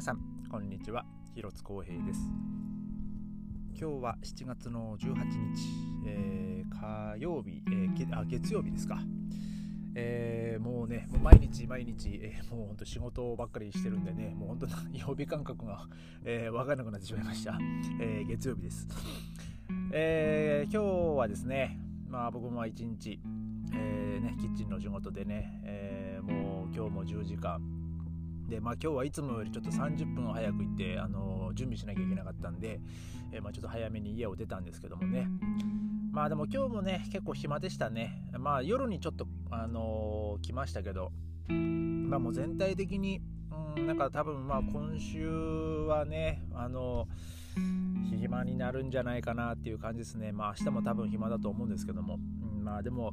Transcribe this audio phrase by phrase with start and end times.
[0.00, 0.18] 皆さん
[0.50, 1.04] こんにちは。
[1.34, 2.20] 広津光平です。
[3.78, 5.68] 今日は7月の18日、
[6.06, 8.98] えー、火曜日、えー、あ月曜日ですか、
[9.94, 15.86] えー、もうねもう毎日毎日、えー、もうほんと仕事ばっかりしてるんでねもう本当 曜日感覚が、
[16.24, 17.58] えー、分からなくなってしまいました、
[18.00, 18.88] え、月曜日です、
[19.92, 20.86] え、今日
[21.18, 21.78] はですね
[22.08, 23.20] まあ僕も一日、
[23.74, 27.79] えーね、キッチンの仕事でね、え、もう今日も10時間
[28.50, 32.80] で、まあ、今日はいつもよりちょっと30分早く行って、あの準備しなきゃいけなかったんで、
[33.32, 35.28] えー、まあ、ちょっと早めに家を出たんですけどもね。
[36.12, 38.26] まあでも今日もね、結構暇でしたね。
[38.36, 41.12] まあ夜にちょっと、あのー、来ましたけど、
[41.48, 43.20] まあもう全体的に、
[43.76, 45.28] うん、なんか多分まあ今週
[45.86, 50.32] はね、あのー、暇になるんじゃないかなっていう感じですね。
[50.32, 53.12] まあ明日も多分暇だと思うんですけども、うん、まあでも、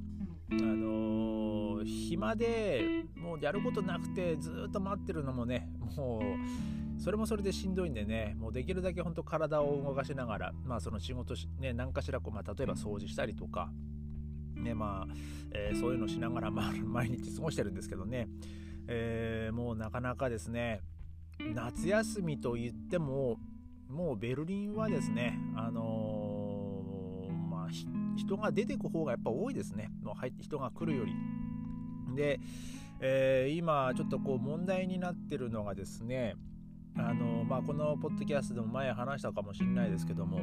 [0.51, 13.71] あのー、暇でもうやることなくてずっと待ってるのもねもうそれもそれでしんどいんでねもうできるだけ本当体を動かしながらまあその仕事ね何かしらこう、まあ、例えば掃除したりとか
[14.55, 15.13] ねまあ、
[15.51, 18.27] えー、そういうのしながら、まあ、 毎日過ごしてるんですけどね、
[18.85, 20.81] えー、もうなかなかですね
[21.55, 23.39] 夏休みといっても
[23.89, 26.26] もうベルリンはですねあの
[28.27, 29.89] 人が出てく方がやっぱ多いですね。
[30.03, 31.13] もう入って人が来るより。
[32.15, 32.39] で、
[32.99, 36.35] えー、今ちょっとこう問題になってるのがですね
[36.97, 40.41] あの、まあ、このポッドキャストでも前話したかもしれないですけども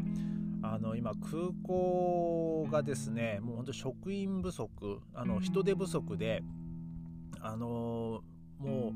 [0.62, 6.42] あの今空港がですねもう本当職員不足あの人手不足で
[7.40, 8.22] あの
[8.58, 8.92] も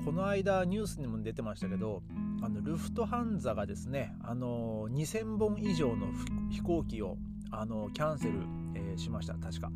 [0.00, 2.02] うこの間ニュースにも出てましたけど
[2.42, 6.06] あのルフトハンザがですねあの2000本以上の
[6.50, 7.18] 飛行機を
[7.50, 8.40] あのキャンセル、
[8.74, 9.34] えー、しました。
[9.34, 9.70] 確か、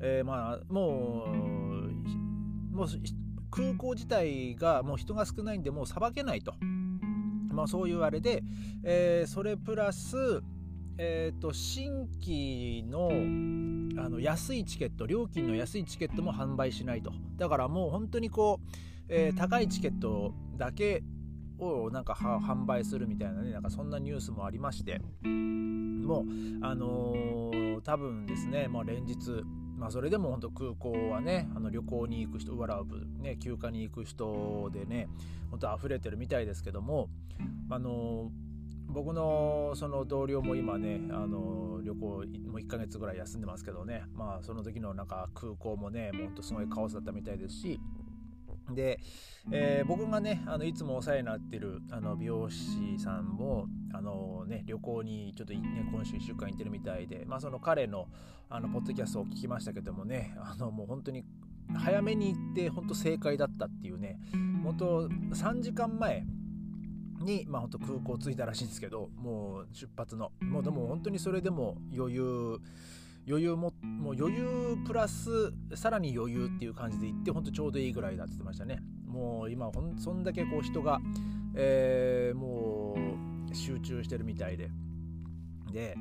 [0.00, 1.26] えー、まあも
[2.72, 2.88] うもう
[3.50, 6.54] 空港自体がもう人が少ないんでもうさばけないと、
[7.52, 8.42] まあ、そういうあれで、
[8.82, 10.42] えー、それプラス
[10.96, 13.10] えーと、新規の
[14.00, 17.12] あの安いチケット料金の安いチケットも販売しないと。
[17.36, 18.70] だからもう本当にこう、
[19.08, 21.02] えー、高いチケットだけ
[21.58, 25.00] をなんか販売するみたいなねなんかそんなニュースもありまして。
[26.04, 26.24] もう
[26.60, 29.42] あのー、多分ですね、まあ、連日
[29.76, 35.08] まあそれでも本当空港はねあの旅行に行く人ワラブね休暇に行く人でね
[35.50, 37.08] 本当溢れてるみたいですけども
[37.70, 38.44] あのー
[38.86, 42.24] 僕のその同僚も今ねあの旅行もう
[42.60, 47.80] 1ヶ月ぐらい休んでますけどねまあその時のなんか空港もねもうほんとすごいカオスだったみたいですし
[48.70, 49.00] で、
[49.52, 55.60] えー、僕がねあのいつもお世話になってるあの美容師さんもあの、ね、旅行にちょっと、ね、
[55.92, 58.06] 今週1週間行ってるみたいで、まあ、その彼の
[58.50, 61.24] あのポッドキャストを聞きましたけどもねあのもう本当に
[61.74, 64.18] 早めに行って本当正解だったっていうね
[64.62, 66.24] 本当3時間前
[67.20, 70.30] に、まあ、本当空港着いたらしいんですけどもう出発の。
[70.40, 72.60] もうでも本当にそれでも余裕
[73.26, 78.80] 余裕ももう余裕プラスさらに余裕っていう感じで行って本当ちょうどいいぐらいだって言ってましたね。
[79.06, 81.00] もう今ほんそんだけこう人が、
[81.54, 82.96] えー、も
[83.50, 84.70] う集中してるみたいで。
[85.74, 85.96] で、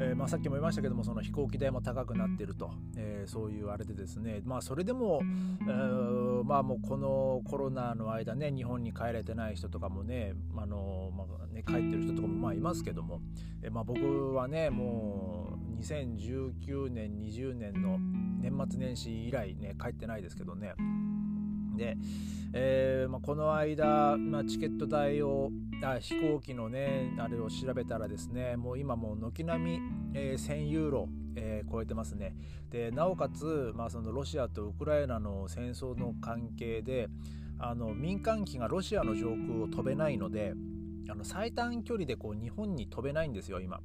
[0.00, 4.40] えー、まあ、さっきも言いましたけどもその飛行機代も高くなってると、えー、そういうあれでですね。
[4.44, 5.20] まあそれでも、
[5.62, 13.20] えー、まあもうこのコロナの間ね日本に帰れてない人とかもね,、あのまあ、ね帰ってる人とかもまあいますけども、
[13.62, 17.98] えまあ、僕はねもう2019年20年の
[18.40, 20.74] 年末年始以来ね帰ってないですけどね
[21.76, 21.96] で、
[22.52, 25.50] えーまあ、この間、まあ、チケット代を
[25.82, 29.80] あ飛行機のねあれを調べたらですねもう今もう軒並み、
[30.14, 32.34] えー、1000ユーロ、えー、超えてますね
[32.70, 37.08] でなおかつ、まあ、そのロシアとウクライナの戦争の関係で
[37.58, 40.54] あの民間機がロシアの上空を飛べないので
[41.08, 43.80] あの最短距離でこう日本に飛べないんですよ今。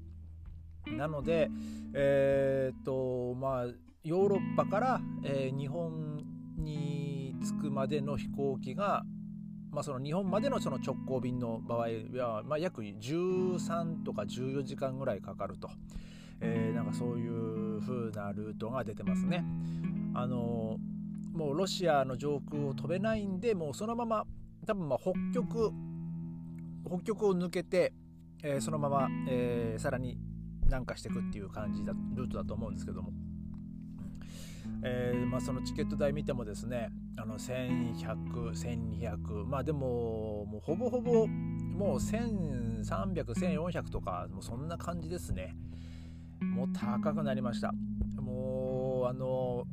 [0.88, 1.50] なので、
[1.94, 3.66] えー、っとまあ
[4.03, 6.17] ヨーロッパから、えー、日本
[6.58, 9.03] に着くまでの飛行機が
[9.72, 15.70] まあ、その日本までのその直行便の場合は、まあ、約13とか14時間ぐらいかかると、
[16.41, 19.46] えー、なんかそういう風なルートが出てますね。
[20.14, 20.78] あの
[21.34, 24.26] もうロシアの上空を飛べないんでもうそのまま
[24.67, 25.72] 多分まあ北極
[26.85, 27.94] 北極を抜けて、
[28.44, 30.17] えー、そのまま、えー、さらに
[30.72, 33.12] 南下していくっていう感じだルートだと思うんですけども。
[34.84, 45.56] えー、まあ、そのチケット代見てもですねあの1100、1200まあでももうほぼほぼもう1300、1400とかもうそんな感じですね
[46.40, 47.74] もう高くなりました
[48.20, 49.66] もうあの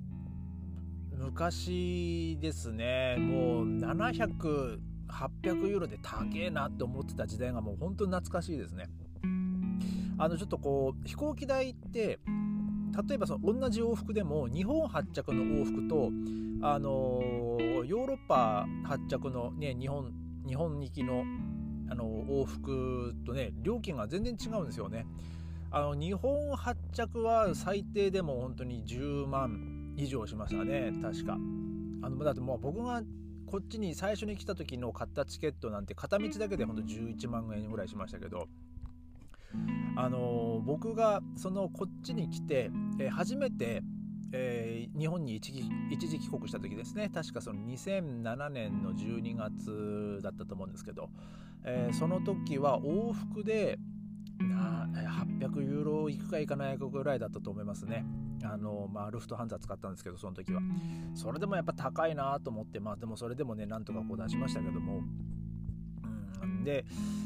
[1.17, 4.79] 昔ですねもう700
[5.09, 8.89] 800ユーロで高えなって思ってた時代がもう本当に懐かしいですね。
[10.19, 12.19] あのちょっとこう飛行機代って
[13.09, 16.11] 例えばその同じ往復でも日本発着の往復と
[16.61, 17.21] あの
[17.87, 20.13] ヨーロッパ発着の、ね、日本
[20.47, 21.25] 日本行きの
[21.91, 25.07] あの往復とね料金が全然違うんですよね。
[25.71, 31.35] あの日本発着は最低でも本当に10万以上しましたね確か。
[32.03, 33.03] あのだってもう僕が
[33.47, 38.49] こっちに最初に来た時の買ったチケットなんて片道だけでほんと11万円ぐらいしましたけど
[39.97, 43.83] あの僕がそのこっちに来て、えー、初めて、
[44.33, 47.11] えー、日本に一時帰国した時ですね。
[47.13, 51.11] 確かその2007年の12月だったと思うんですけど、
[51.65, 53.79] えー、その時は往復で
[54.39, 58.05] な800ユーロいくかいかないかぐらいだったと思いますね。
[58.45, 60.61] あのまあ、ルフトハンザ使ったんですけどその時は。
[61.15, 65.03] それでもやっぱ高いなと思ってまあでもそれでもねなんとかこう出しましたけども、
[66.43, 66.85] うん、で、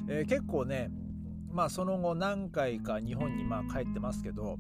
[0.08, 0.90] えー、結構ね
[1.52, 4.58] まあその後何回か日本にまあ帰ってますけど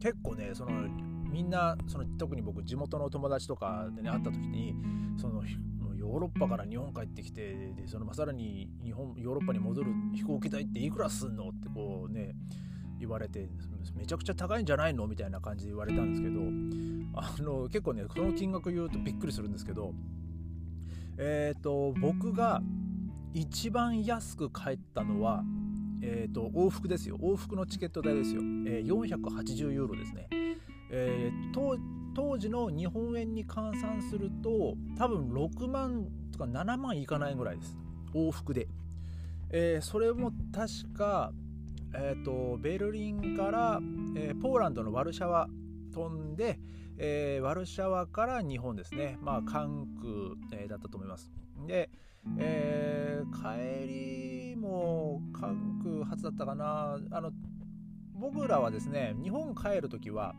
[0.00, 0.88] 結構ねその
[1.30, 4.74] みんなその特に僕地元の友達とかでね会った時に
[5.16, 5.42] その
[5.96, 12.34] ヨーロッパから日本帰ってきてでそのさらに日本ヨーロッパに戻る飛行機代っていくらすんのってこうね
[13.00, 13.48] 言われて
[13.96, 16.40] めちゃくちゃ高いんじゃないのみたいな感じで言われたんですけど
[17.14, 19.92] あの結構ねその金額言うとびっくりするんですけど
[21.18, 22.60] えっ、ー、と僕が
[23.32, 25.42] 一番安く帰ったのは
[26.06, 27.16] えーと、往復ですよ。
[27.22, 30.28] 往復のチケット代ですよ、えー、480ユーロですね、
[30.90, 31.78] えー、
[32.14, 37.78] 当時の日本円に換算すると多分6万とか7万いかないぐらいです。
[38.14, 38.68] 往復で、
[39.50, 41.32] えー、それも確か、
[41.94, 43.80] えーと、ベルリンから、
[44.16, 45.48] えー、ポーランドのワルシャワ
[45.92, 46.60] 飛んで、
[46.98, 49.16] えー、ワルシャワから日本ですね。
[49.22, 49.86] まあ関
[50.50, 51.32] 空、えー、だったと思います。
[51.66, 51.88] で、
[52.38, 56.98] えー、帰りも関空初だったかな。
[57.10, 57.32] あの
[58.14, 60.34] 僕らはですね日本帰る時は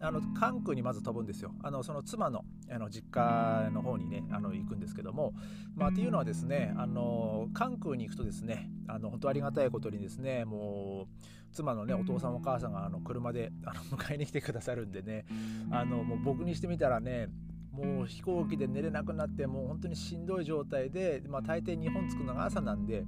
[0.00, 1.54] あの関空にまず飛ぶんですよ。
[1.62, 5.32] あのその妻のあの実家の方にねあの行くんですけども、
[5.76, 15.24] まあ、っていうのはですねあの関空に行くとですねあの本当ありがたいことにですねもう妻のねお父さんお母さんがあの車であの迎えに来てくださるんでね。
[15.70, 17.28] あのもう僕にしてみたらね
[17.72, 23.04] もう飛行機で寝れなくなってもう本当にしんどい状態で、まあ、大抵日本着くのが朝なんで、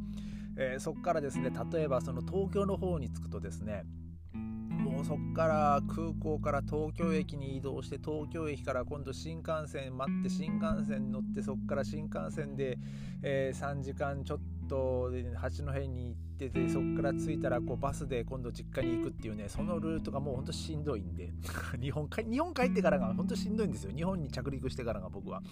[0.56, 3.84] えー、そこからですね例えばその東京の方に着くとですね
[4.34, 12.78] もうそこから空港から東京駅に移動して東京駅から今度新幹線待って新幹線乗ってそこから新幹線で、
[13.22, 21.30] えー、3時間ちょっと八戸に行っててそこから着いたらこうバスで今度実家に行くっていうねそのルートがもうほんとしんどいんで
[21.80, 23.92] 日本日本帰ってからが本当しんどいんですよ。
[23.94, 25.42] 日本に着陸してからが僕は、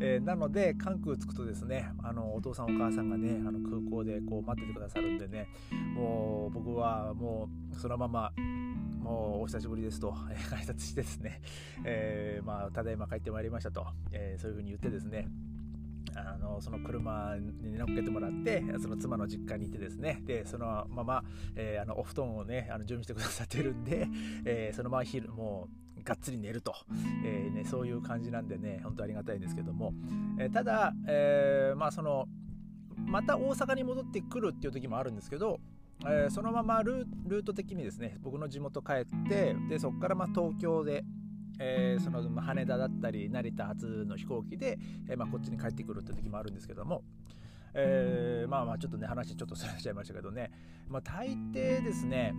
[0.00, 5.48] えー、なので関空着くとですねあのお父さんお母さんがねあの空港でこう待っててくださるんでね
[5.94, 8.32] もう僕はもうそのまま
[9.02, 11.40] もうお久しぶりですと、えー、挨拶してですね、
[11.84, 15.28] えー、まあ、ただいま帰ってまいりましたと、えー、そういうふうに言ってですね、
[16.14, 20.22] あのその車に乗っけてもらってその妻の実家に行ってですね。
[20.24, 21.24] でそのまま、
[21.56, 24.06] えー、あのお布団をねあの準備してくださってるんで、
[24.44, 25.68] えー、そのまま昼も
[25.98, 26.74] うがっつり寝ると、
[27.24, 29.92] えーね、そういう感じなんでね本当ありがたいんですけども、
[30.38, 32.26] えただ、えまあその
[32.96, 35.60] また大阪に戻ってくるっていう時もあるんですけど
[36.06, 41.04] え、そのままルート的にですね僕の地元帰ってでそこからま東京で、
[41.64, 44.78] えー、その羽田だったり成田発の飛行機で、
[45.08, 47.02] えー、まこっちに帰ってくるって時もあるんですけども、
[47.74, 50.50] えーまあまあちょっとね話ちょっとそれちゃいましたけどね、
[50.88, 52.34] まあ、大抵ですね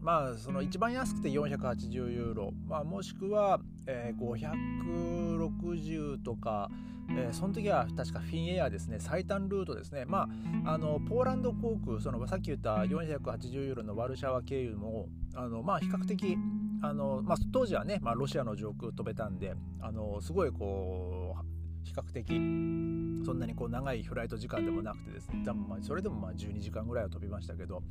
[0.00, 6.70] まあその一番安くて480ユーロ、まあ、もしくは、えー、560とか、
[7.10, 8.98] えー、その時は確かフィンエアですね。
[9.00, 10.04] 最短ルートですね。
[10.06, 10.28] ま
[10.64, 16.36] ああのポーランド航空そのさっき言った480ユーロのワルシャワ経由もあのまあ比較的
[16.82, 21.44] あの、まあ、当時はね、まあ、ロシアの上空飛べたんであのすごいこう
[21.84, 22.28] 比較的
[23.24, 25.42] そんなにこう長いフライト時間でもなくてですね。
[25.44, 27.82] まあそれでもまあ12時間ぐらいは飛びましたけど。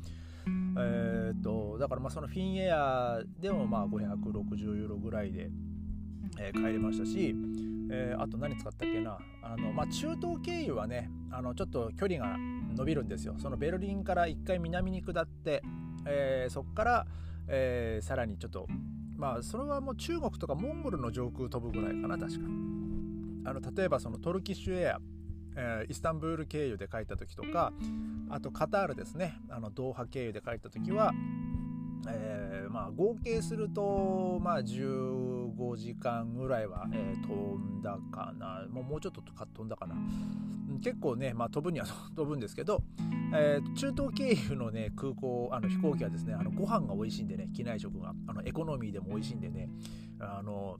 [0.44, 5.50] えー、っとだからまあそのフィンエアでもまあ560ユーロぐらいで、
[6.38, 7.34] えー、帰れましたし、
[7.90, 9.18] えー、あと何使ったっけな。
[9.42, 12.36] あの、まあ、中東経由はねあのちょっと距離が
[12.74, 13.34] 伸びるんですよ。
[13.38, 15.62] そのベルリンから一回南に下って、
[16.06, 17.06] えー、そこから、
[17.48, 18.66] えー、さらにちょっと
[19.16, 22.40] まあそれはもう中国とかモンゴルの上空飛ぶぐらいかな確か。
[23.44, 24.98] あの例えばそのトルキッシュエア
[25.56, 27.72] えー、イスタンブール経由で帰った時とか
[28.30, 29.38] あとカタールですね。
[29.50, 31.12] あのドーハ経由で帰った時は、
[32.08, 38.66] えー、まあ、合計すると、まあ、15時間ぐらいは、えー、飛んだかな。
[38.70, 39.94] もうもうちょっと飛んだかな。
[40.82, 42.82] 結構ね、まあ、飛ぶには 飛ぶんですけど、
[43.34, 48.14] えー、中東経由のね空港あの飛行機はですねあのご飯が美味しいんでね機内食が。
[48.26, 49.68] あのエコノミーでも美味しいんでね。
[50.18, 50.78] あの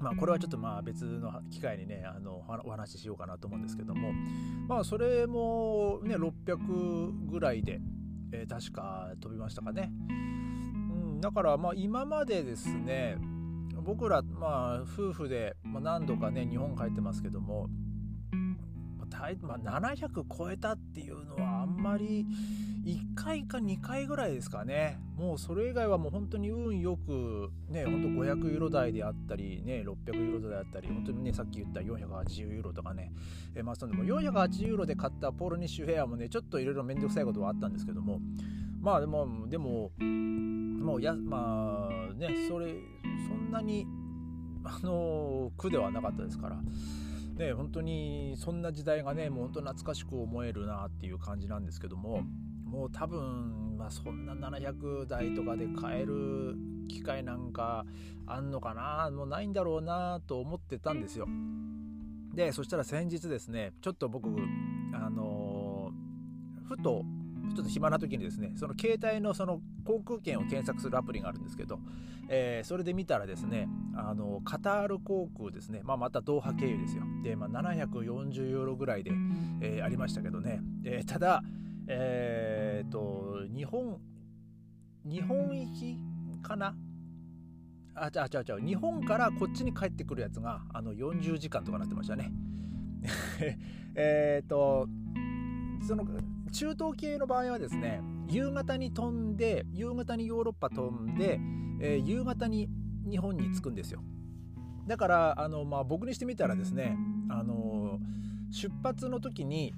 [0.00, 4.12] まあ、これはちょっとまあ別の機会にねあのお話ししようかなと思うんですけども。
[4.66, 7.80] まあそれもね600ぐらいで、
[8.32, 10.12] えー、確か飛びましたかね、う
[11.16, 13.16] ん、だからまあ今までですね
[13.84, 17.68] 僕らまあ夫婦で、ま、何度かね日本帰ってますけども、
[19.42, 22.26] まあ、700超えたっていうのはあんまり
[22.84, 24.98] 1回か2回ぐらいですかね。
[25.16, 33.12] もうそれ以外はもう本当に運よくね本当500ユーロ台であったりね600ユーロ台であったり本当にねさっき言った480ユーロとかね。
[33.54, 38.20] えまあその480ユーロで買ったポールニッシュヘアもねちょっといろいろ面倒くさいことはあったんですけども。
[38.80, 42.74] まあでもでももうやまあねそれ
[43.28, 43.86] そんなに
[44.64, 46.60] あの苦ではなかったですから
[47.34, 52.22] ね本当にそんな時代がねもう本当懐かしく思えるなっていう感じなんですけども
[52.64, 56.56] もう多分、まあ、そんな700台とかで買える
[56.88, 57.84] 機会なんか
[58.26, 61.26] あんのかなもうないんだろうなと思ってたんですよ。
[62.34, 64.28] でそしたら先日ですねちょっと僕
[64.94, 67.04] あのー、ふと
[67.54, 71.78] ちょっと暇な時にですねその携帯のその航空券を検索するアプリがあるんですけど、
[72.28, 79.10] えー、それで見たらですねあのカタール航空ですね、まあ、またドーハ経由ですよで、まあ、740ユーロぐらいで、
[79.60, 81.42] えー、ありましたけどね、えー、ただ
[81.88, 83.98] えっ、と、日本、
[85.04, 85.98] 日本行き
[86.42, 86.74] かな？
[87.94, 88.56] あ、ちゃうちゃうちゃ。
[88.58, 92.32] 日本からこっちに帰ってくるやつが、あの、40時間とかなってましたね。
[93.94, 94.88] えっと、
[95.86, 96.06] その、
[96.52, 101.40] 中東系の場合はですね、夕方に飛んで、夕方にヨーロッパ飛んで、
[101.80, 102.68] えー、夕方に
[103.10, 104.00] 日本に着くんですよ。
[104.86, 106.96] だから、あの、まあ、僕にしてみたらですね、
[107.30, 107.98] あの、
[108.50, 109.74] 出発の時に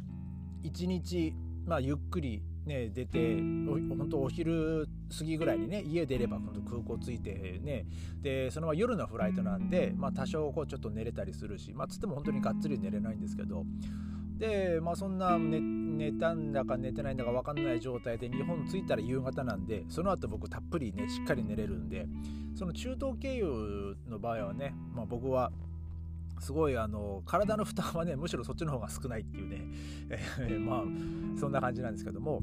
[0.62, 1.35] 1日
[1.66, 4.87] まあ、ゆっくり、ね、出て本当お昼
[5.19, 6.38] 過ぎぐらいにね家出れば
[6.69, 7.87] 空港着いてね
[8.21, 13.64] でそのまま夜のフライトなんで、まあ、多少こうちょっと寝れたりするしまあつっても本当にがっつり寝れないんですけど
[14.37, 15.61] でまあそんな寝
[15.95, 22.07] 寝たんだか寝てないんだか分かんない状態で日本着いたら夕方なんでその後僕たっぷりねしっかり寝れるんで
[22.55, 25.51] その中東経由の場合はね、まあ、僕は
[26.41, 29.63] すごいあの体の負担はねむしろそっちの方が少ないっていうね、
[30.41, 30.83] えー、まあ
[31.39, 32.43] そんな感じなんですけども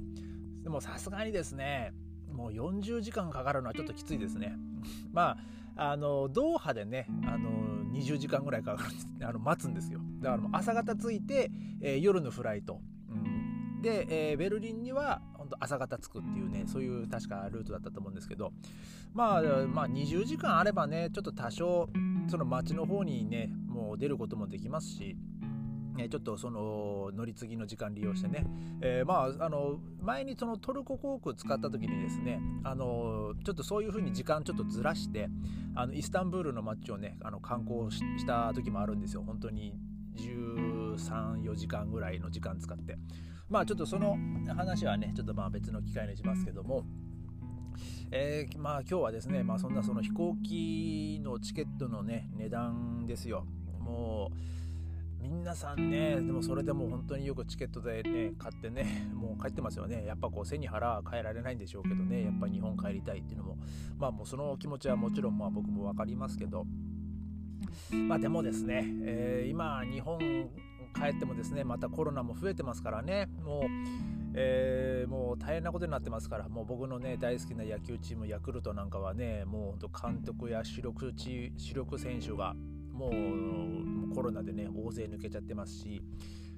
[0.63, 1.93] でもさすがにですね
[2.31, 4.55] もう40時間かかるのはちょっときついですね。
[5.11, 5.37] ま
[5.75, 7.49] ああのドーハでねあの
[7.93, 9.99] 20時間ぐらいかかるあの待つんですよ。
[10.19, 12.79] だから朝方着いて、えー、夜のフライト、
[13.81, 18.53] で、えー、ベルリンには本当朝方着くっていうねそういう確かルートだったと思うんですけど。
[19.13, 21.89] まあまあ20時間あればねちょっと多少
[22.27, 25.17] その街の方にねもう出ることもできますし
[26.09, 28.45] ちょっとその乗り継ぎの時間利用してね、
[28.81, 35.29] えー、まああの前にそのトルコ航空使った時にですねあのちょっとそういう風に時間ちょっとずらして
[35.75, 39.23] あのイスタンブールの街をねあの観光した時もあるんですよ。
[39.25, 39.75] 本当に
[40.15, 42.97] 134時間ぐらいの時間使って
[43.51, 44.17] まあちょっとその
[44.55, 46.83] 話はねちょっとまあ別の機会にしますけども。
[48.13, 53.45] えー、まあ今日はですね、まあ、そんなその飛行機のチケットのね値段ですよ。
[53.79, 60.05] もう皆さんねでもそれでも本当によくチケットでね買ってねもう帰ってますよね。
[60.05, 63.57] やっぱこう背に腹は変えられないんでしょうけどねやっぱり日本帰りたいっていうのも。
[63.97, 66.65] まあもうその気持ちはもちろんまあ僕も分かりますけど。
[67.93, 70.49] まあでもですね、えー、今日本
[70.91, 73.27] 帰ってもですねまたコロナも増えてますからね。
[73.43, 82.55] もうえー、もう大変なことになってますから、もう僕のね、大好きな野球チーム、ヤクルトなんかはね、もう監督や主力主力選手が、
[82.93, 86.01] もうコロナでね、大勢抜けちゃってますし、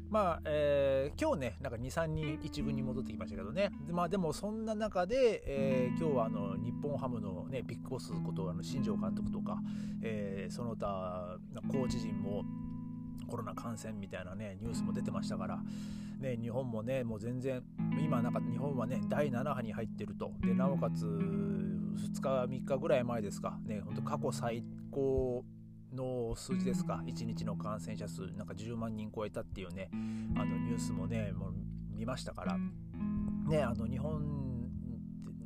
[0.09, 3.71] まあ、えー、今日ね、なんか2、3人1軍に戻ってきましたけどね。
[3.87, 9.57] でまあ、でもそんな中で、えー、今日はあの日本ハムのね、ビッグボスことあの新庄監督とか、
[10.03, 11.39] えー、その他
[11.71, 12.43] コーチ陣も
[13.33, 15.59] コロナ感染みたいなね、ニュースも出てましたから、
[16.19, 17.63] ね、日本もね、もう全然、
[17.99, 20.33] 今なんか日本はね、第7波に入ってると。
[20.41, 25.43] で、なおかつ、2日、3日ぐらい前ですか、ね、本当過去最高
[25.91, 29.89] の数字ですか、1日の感染者数、なんか10万人超えたっていうね、
[30.35, 31.53] あのニュースもね、もう
[31.89, 32.59] 見ましたから、
[33.49, 34.43] ね、あの日本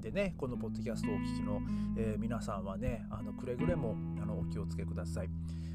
[0.02, 1.62] でねこのポッドキャストをお聞きの、
[1.98, 5.30] えー、皆さんはねあのくれぐれもあのお気をつけください。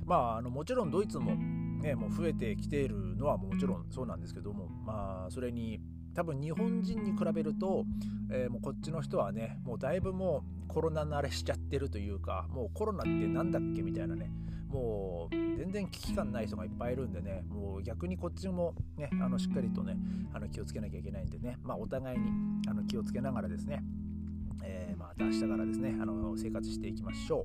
[0.07, 1.37] まああのもちろんドイツも
[1.83, 5.81] ね、もう増えてきているのはもちろんそうなんですけども、まあ、それに
[6.15, 7.85] 多分日本人に比べると、
[8.31, 14.31] えー、もうこっちの人はねもうだいぶもうコロナ慣れしちゃってるというかもうコロナって何だっけみたいなね
[14.69, 19.97] もう全然危機感ない人がいっぱいいるんでねもう逆にこっちもねあのしっかりとね
[20.33, 22.31] あの気をつけなきゃいけないんでねまあお互いに
[22.69, 23.83] あの気をつけながらですね、
[25.12, 27.45] また明日からですねあの生活していきましょう、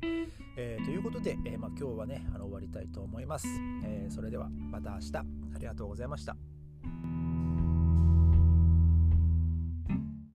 [0.56, 3.48] えー、ということで、えー、まあ、今日はねあの終わりたいと思います、
[3.84, 5.38] えそれではまた明日。
[5.58, 6.57] ありがとうございました。